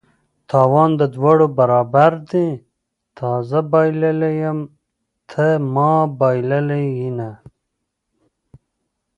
[0.49, 2.47] تاوان د دواړه برابر دي:
[3.17, 4.59] تا زه بایللي یم
[5.29, 7.31] ته ما بایلله ینه